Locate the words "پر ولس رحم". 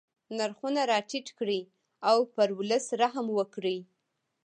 2.33-3.25